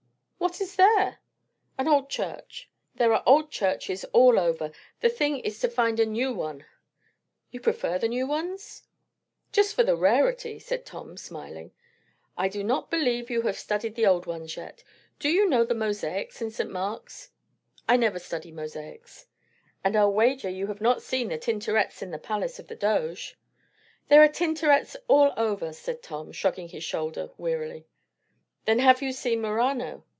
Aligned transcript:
What 0.41 0.59
is 0.59 0.75
there?" 0.75 1.19
"An 1.77 1.87
old 1.87 2.09
church." 2.09 2.67
"There 2.95 3.13
are 3.13 3.21
old 3.27 3.51
churches 3.51 4.03
all 4.05 4.39
over. 4.39 4.71
The 4.99 5.07
thing 5.07 5.37
is 5.39 5.59
to 5.59 5.69
find 5.69 5.99
a 5.99 6.05
new 6.05 6.33
one." 6.33 6.65
"You 7.51 7.59
prefer 7.61 7.99
the 7.99 8.07
new 8.09 8.25
ones?" 8.25 8.81
"Just 9.51 9.75
for 9.75 9.83
the 9.83 9.95
rarity," 9.95 10.57
said 10.57 10.83
Tom, 10.83 11.15
smiling. 11.15 11.71
"I 12.35 12.49
do 12.49 12.63
not 12.63 12.89
believe 12.89 13.29
you 13.29 13.43
have 13.43 13.57
studied 13.57 13.93
the 13.93 14.07
old 14.07 14.25
ones 14.25 14.57
yet. 14.57 14.83
Do 15.19 15.29
you 15.29 15.47
know 15.47 15.63
the 15.63 15.75
mosaics 15.75 16.41
in 16.41 16.49
St. 16.49 16.71
Mark's?" 16.71 17.29
"I 17.87 17.95
never 17.95 18.17
study 18.19 18.51
mosaics." 18.51 19.27
"And 19.83 19.95
I'll 19.95 20.11
wager 20.11 20.49
you 20.49 20.67
have 20.67 20.81
not 20.81 21.03
seen 21.03 21.27
the 21.29 21.37
Tintorets 21.37 22.01
in 22.01 22.09
the 22.09 22.17
Palace 22.17 22.57
of 22.57 22.67
the 22.67 22.75
Doges?" 22.75 23.35
"There 24.09 24.23
are 24.23 24.27
Tintorets 24.27 24.95
all 25.07 25.33
over!" 25.37 25.71
said 25.71 26.01
Tom, 26.01 26.31
shrugging 26.31 26.69
his 26.69 26.83
shoulders 26.83 27.29
wearily. 27.37 27.85
"Then 28.65 28.79
have 28.79 29.03
you 29.03 29.13
seen 29.13 29.39
Murano?" 29.41 30.03